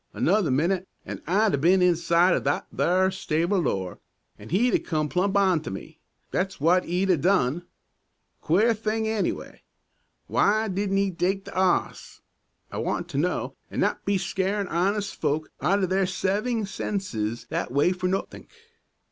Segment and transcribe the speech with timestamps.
[0.13, 3.99] "Another minute, an' I'd 'a' been inside o' that there stable door,
[4.39, 5.99] an' 'e'd 'a' come plump onto me;
[6.31, 7.67] that's w'at 'e'd 'a' done.
[8.41, 9.61] Queer thing, anyway.
[10.27, 12.21] W'y didn't 'e take the 'oss,
[12.71, 17.45] I want to know, an' not be scarin' honest folk out o' their seving senses
[17.51, 18.49] that way for nothink?"